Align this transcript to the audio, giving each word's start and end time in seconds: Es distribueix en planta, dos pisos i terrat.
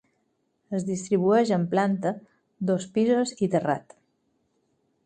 Es 0.77 0.85
distribueix 0.87 1.51
en 1.57 1.67
planta, 1.75 2.15
dos 2.71 2.89
pisos 2.97 3.39
i 3.49 3.53
terrat. 3.59 3.97